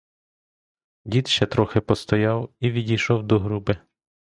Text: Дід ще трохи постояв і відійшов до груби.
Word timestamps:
Дід 1.05 1.27
ще 1.27 1.45
трохи 1.45 1.81
постояв 1.81 2.49
і 2.59 2.71
відійшов 2.71 3.23
до 3.23 3.39
груби. 3.39 3.77